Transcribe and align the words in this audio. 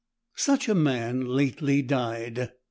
Such 0.37 0.67
a 0.67 0.73
man 0.73 1.27
lately 1.27 1.83
died. 1.83 2.53